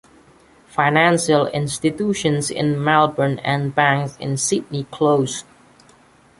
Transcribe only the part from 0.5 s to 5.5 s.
Financial institutions in Melbourne and banks in Sydney closed.